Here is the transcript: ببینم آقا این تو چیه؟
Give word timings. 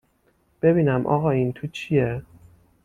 ببینم 0.61 1.05
آقا 1.07 1.29
این 1.31 1.53
تو 1.53 1.67
چیه؟ 1.67 2.21